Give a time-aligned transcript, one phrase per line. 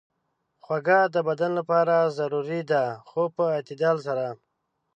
[0.63, 4.25] خوږه د بدن لپاره ضروري ده، خو په اعتدال سره.